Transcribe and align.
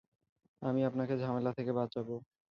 আমি 0.61 0.81
আপনাকে 0.85 1.13
ঝামেলা 1.17 1.51
থেকে 1.57 1.71
বাঁচাবো। 1.73 2.15